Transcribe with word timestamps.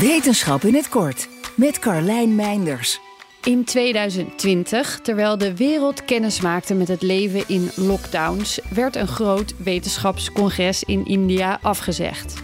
Wetenschap 0.00 0.62
in 0.62 0.74
het 0.74 0.88
kort 0.88 1.28
met 1.54 1.78
Carlijn 1.78 2.34
Meinders. 2.34 3.00
In 3.44 3.64
2020, 3.64 5.00
terwijl 5.02 5.38
de 5.38 5.56
wereld 5.56 6.04
kennis 6.04 6.40
maakte 6.40 6.74
met 6.74 6.88
het 6.88 7.02
leven 7.02 7.48
in 7.48 7.70
lockdowns, 7.74 8.60
werd 8.70 8.96
een 8.96 9.08
groot 9.08 9.54
wetenschapscongres 9.56 10.82
in 10.82 11.06
India 11.06 11.58
afgezegd. 11.62 12.42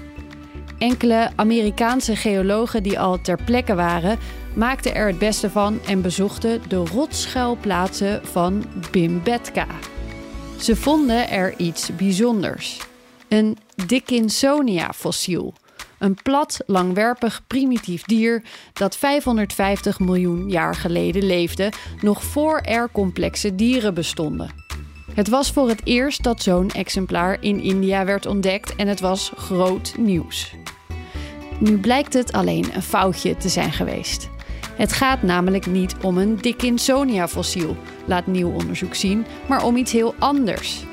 Enkele 0.78 1.30
Amerikaanse 1.36 2.16
geologen 2.16 2.82
die 2.82 3.00
al 3.00 3.20
ter 3.20 3.38
plekke 3.44 3.74
waren, 3.74 4.18
maakten 4.54 4.94
er 4.94 5.06
het 5.06 5.18
beste 5.18 5.50
van 5.50 5.80
en 5.86 6.02
bezochten 6.02 6.62
de 6.68 6.76
rotschuilplaatsen 6.76 8.26
van 8.26 8.64
Bimbetka. 8.90 9.66
Ze 10.60 10.76
vonden 10.76 11.30
er 11.30 11.54
iets 11.58 11.96
bijzonders: 11.96 12.80
een 13.28 13.58
Dickinsonia-fossiel. 13.86 15.54
Een 16.00 16.14
plat, 16.22 16.60
langwerpig, 16.66 17.42
primitief 17.46 18.02
dier 18.02 18.42
dat 18.72 18.96
550 18.96 19.98
miljoen 19.98 20.48
jaar 20.48 20.74
geleden 20.74 21.26
leefde, 21.26 21.72
nog 22.00 22.24
voor 22.24 22.58
er 22.58 22.88
complexe 22.92 23.54
dieren 23.54 23.94
bestonden. 23.94 24.50
Het 25.14 25.28
was 25.28 25.52
voor 25.52 25.68
het 25.68 25.80
eerst 25.84 26.22
dat 26.22 26.42
zo'n 26.42 26.70
exemplaar 26.70 27.36
in 27.40 27.60
India 27.60 28.04
werd 28.04 28.26
ontdekt 28.26 28.76
en 28.76 28.88
het 28.88 29.00
was 29.00 29.32
groot 29.36 29.94
nieuws. 29.98 30.54
Nu 31.58 31.78
blijkt 31.78 32.12
het 32.12 32.32
alleen 32.32 32.74
een 32.74 32.82
foutje 32.82 33.36
te 33.36 33.48
zijn 33.48 33.72
geweest. 33.72 34.28
Het 34.76 34.92
gaat 34.92 35.22
namelijk 35.22 35.66
niet 35.66 35.94
om 36.02 36.18
een 36.18 36.36
Dickinsonia-fossiel, 36.36 37.76
laat 38.06 38.26
nieuw 38.26 38.50
onderzoek 38.50 38.94
zien, 38.94 39.26
maar 39.48 39.64
om 39.64 39.76
iets 39.76 39.92
heel 39.92 40.14
anders. 40.18 40.84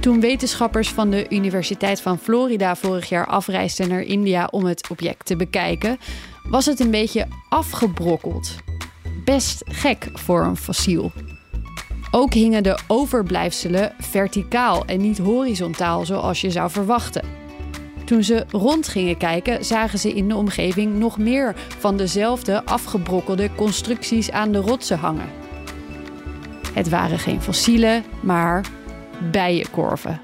Toen 0.00 0.20
wetenschappers 0.20 0.88
van 0.88 1.10
de 1.10 1.26
Universiteit 1.28 2.00
van 2.00 2.18
Florida 2.18 2.76
vorig 2.76 3.08
jaar 3.08 3.26
afreisden 3.26 3.88
naar 3.88 4.02
India 4.02 4.48
om 4.50 4.64
het 4.64 4.88
object 4.88 5.26
te 5.26 5.36
bekijken, 5.36 5.98
was 6.42 6.66
het 6.66 6.80
een 6.80 6.90
beetje 6.90 7.26
afgebrokkeld. 7.48 8.54
Best 9.24 9.62
gek 9.64 10.08
voor 10.12 10.44
een 10.44 10.56
fossiel. 10.56 11.12
Ook 12.10 12.32
hingen 12.32 12.62
de 12.62 12.78
overblijfselen 12.86 13.92
verticaal 13.98 14.84
en 14.84 15.00
niet 15.00 15.18
horizontaal 15.18 16.04
zoals 16.04 16.40
je 16.40 16.50
zou 16.50 16.70
verwachten. 16.70 17.24
Toen 18.04 18.22
ze 18.22 18.44
rond 18.50 18.88
gingen 18.88 19.16
kijken, 19.16 19.64
zagen 19.64 19.98
ze 19.98 20.12
in 20.12 20.28
de 20.28 20.36
omgeving 20.36 20.98
nog 20.98 21.18
meer 21.18 21.54
van 21.78 21.96
dezelfde 21.96 22.64
afgebrokkelde 22.64 23.50
constructies 23.54 24.30
aan 24.30 24.52
de 24.52 24.58
rotsen 24.58 24.98
hangen. 24.98 25.28
Het 26.72 26.88
waren 26.88 27.18
geen 27.18 27.42
fossielen, 27.42 28.04
maar 28.20 28.64
bijenkorven. 29.30 30.20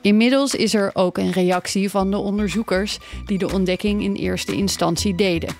Inmiddels 0.00 0.54
is 0.54 0.74
er 0.74 0.90
ook 0.92 1.18
een 1.18 1.32
reactie 1.32 1.90
van 1.90 2.10
de 2.10 2.16
onderzoekers 2.16 2.98
die 3.26 3.38
de 3.38 3.52
ontdekking 3.52 4.02
in 4.02 4.14
eerste 4.14 4.56
instantie 4.56 5.14
deden. 5.14 5.54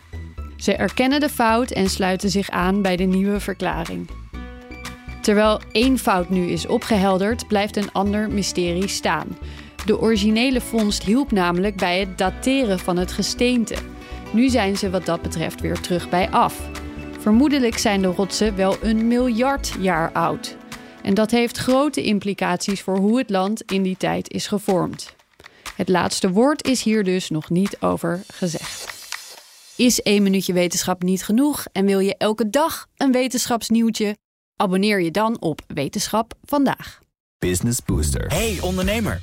Ze 0.56 0.74
erkennen 0.74 1.20
de 1.20 1.28
fout 1.28 1.70
en 1.70 1.90
sluiten 1.90 2.30
zich 2.30 2.50
aan 2.50 2.82
bij 2.82 2.96
de 2.96 3.04
nieuwe 3.04 3.40
verklaring. 3.40 4.10
Terwijl 5.20 5.60
één 5.72 5.98
fout 5.98 6.28
nu 6.28 6.46
is 6.46 6.66
opgehelderd, 6.66 7.48
blijft 7.48 7.76
een 7.76 7.92
ander 7.92 8.30
mysterie 8.30 8.88
staan. 8.88 9.26
De 9.84 10.00
originele 10.00 10.60
vondst 10.60 11.02
hielp 11.02 11.32
namelijk 11.32 11.76
bij 11.76 12.00
het 12.00 12.18
dateren 12.18 12.78
van 12.78 12.96
het 12.96 13.12
gesteente. 13.12 13.74
Nu 14.32 14.48
zijn 14.48 14.76
ze 14.76 14.90
wat 14.90 15.06
dat 15.06 15.22
betreft 15.22 15.60
weer 15.60 15.80
terug 15.80 16.08
bij 16.08 16.30
af. 16.30 16.68
Vermoedelijk 17.18 17.78
zijn 17.78 18.02
de 18.02 18.08
rotsen 18.08 18.56
wel 18.56 18.76
een 18.82 19.08
miljard 19.08 19.74
jaar 19.78 20.12
oud. 20.12 20.56
En 21.02 21.14
dat 21.14 21.30
heeft 21.30 21.56
grote 21.56 22.02
implicaties 22.02 22.80
voor 22.80 22.96
hoe 22.96 23.18
het 23.18 23.30
land 23.30 23.62
in 23.62 23.82
die 23.82 23.96
tijd 23.96 24.30
is 24.30 24.46
gevormd. 24.46 25.14
Het 25.76 25.88
laatste 25.88 26.30
woord 26.30 26.66
is 26.66 26.82
hier 26.82 27.04
dus 27.04 27.30
nog 27.30 27.50
niet 27.50 27.80
over 27.80 28.22
gezegd. 28.32 28.98
Is 29.76 30.02
één 30.02 30.22
minuutje 30.22 30.52
wetenschap 30.52 31.02
niet 31.02 31.24
genoeg 31.24 31.64
en 31.72 31.86
wil 31.86 31.98
je 31.98 32.16
elke 32.16 32.50
dag 32.50 32.86
een 32.96 33.12
wetenschapsnieuwtje? 33.12 34.16
Abonneer 34.56 35.00
je 35.00 35.10
dan 35.10 35.40
op 35.40 35.60
Wetenschap 35.66 36.34
vandaag. 36.44 37.00
Business 37.38 37.78
Booster. 37.86 38.26
Hey 38.26 38.58
ondernemer, 38.60 39.22